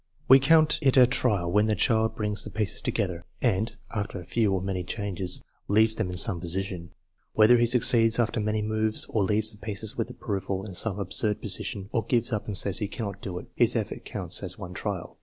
We 0.27 0.39
count 0.39 0.79
it 0.81 0.97
a 0.97 1.05
trial 1.05 1.51
when 1.51 1.67
the 1.67 1.75
child 1.75 2.15
brings 2.15 2.43
the 2.43 2.49
pieces 2.49 2.81
together 2.81 3.23
and 3.39 3.75
(after 3.93 4.23
few 4.23 4.51
or 4.51 4.59
many 4.59 4.83
changes) 4.83 5.43
leaves 5.67 5.93
them 5.93 6.09
in 6.09 6.17
some 6.17 6.39
position. 6.39 6.89
Whether 7.33 7.59
he 7.59 7.67
succeeds 7.67 8.17
after 8.17 8.39
many 8.39 8.63
moves, 8.63 9.05
or 9.09 9.23
leaves 9.23 9.51
the 9.51 9.59
pieces 9.59 9.95
with 9.97 10.09
approval 10.09 10.65
in 10.65 10.73
some 10.73 10.97
absurd 10.97 11.39
position, 11.39 11.87
or 11.91 12.03
gives 12.03 12.33
up 12.33 12.47
and 12.47 12.57
says 12.57 12.79
he 12.79 12.87
cannot 12.87 13.21
do 13.21 13.37
it, 13.37 13.49
his 13.53 13.75
effort 13.75 14.03
counts 14.03 14.41
as 14.41 14.57
one 14.57 14.73
trial. 14.73 15.19